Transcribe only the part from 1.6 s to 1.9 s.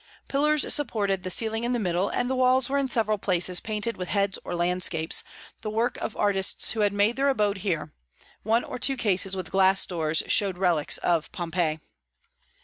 in the